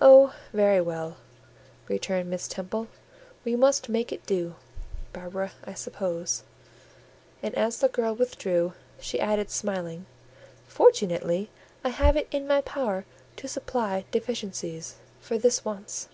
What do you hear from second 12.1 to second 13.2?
it in my power